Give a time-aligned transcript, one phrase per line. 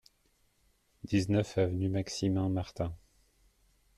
[1.03, 2.91] dix-neuf avenue Maximin Martin